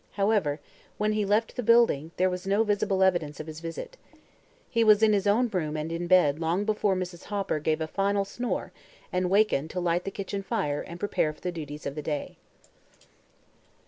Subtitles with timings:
[0.13, 0.59] However,
[0.97, 3.97] when he left the building there was no visible evidence of his visit.
[4.67, 7.25] He was in his own room and in bed long before Mrs.
[7.25, 8.71] Hopper gave a final snore
[9.13, 12.35] and wakened to light the kitchen fire and prepare for the duties of the day.